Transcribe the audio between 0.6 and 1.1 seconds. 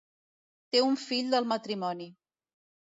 Té un